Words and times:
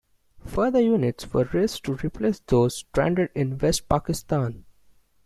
Further 0.47 0.79
units 0.81 1.31
were 1.31 1.47
raised 1.53 1.85
to 1.85 1.93
replace 1.93 2.39
those 2.39 2.77
stranded 2.77 3.29
in 3.35 3.55
West 3.59 3.87
Pakistan. 3.87 4.65